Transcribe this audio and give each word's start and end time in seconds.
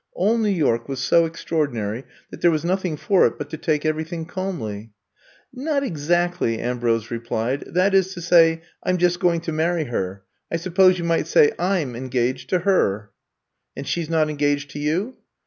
All 0.13 0.39
New 0.39 0.49
York 0.49 0.89
was 0.89 0.99
so 0.99 1.27
extraordinary 1.27 2.05
that 2.31 2.41
there 2.41 2.49
was 2.49 2.65
nothing 2.65 2.97
for 2.97 3.27
it 3.27 3.37
but 3.37 3.51
to 3.51 3.55
take 3.57 3.85
every 3.85 4.03
thing 4.03 4.25
calmly. 4.25 4.93
*^Not 5.55 5.83
exactly," 5.83 6.57
Ambrose 6.57 7.11
replied. 7.11 7.65
That 7.67 7.93
is, 7.93 8.11
to 8.15 8.21
say— 8.21 8.63
I 8.83 8.89
*m 8.89 8.97
just 8.97 9.19
going 9.19 9.41
to 9.41 9.51
marry 9.51 9.83
her. 9.83 10.23
I 10.51 10.55
suppose 10.55 10.97
you 10.97 11.03
might 11.05 11.27
say 11.27 11.51
/ 11.57 11.59
'm 11.59 11.95
en 11.95 12.07
gaged 12.09 12.49
to 12.49 12.59
her." 12.61 13.11
*'And 13.77 13.87
she 13.87 14.03
's 14.03 14.09
not 14.09 14.27
engaged 14.27 14.71
to 14.71 14.79
you?" 14.79 15.17